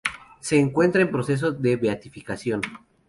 Se 0.39 0.57
encuentra 0.59 1.03
en 1.03 1.11
proceso 1.11 1.51
de 1.51 1.75
beatificación. 1.75 2.61